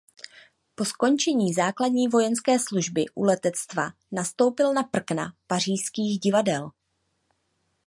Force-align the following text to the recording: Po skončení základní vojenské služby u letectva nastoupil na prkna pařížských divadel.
Po 0.75 0.85
skončení 0.85 1.53
základní 1.53 2.07
vojenské 2.07 2.59
služby 2.59 3.05
u 3.15 3.23
letectva 3.23 3.89
nastoupil 4.11 4.73
na 4.73 4.83
prkna 4.83 5.33
pařížských 5.47 6.19
divadel. 6.19 6.71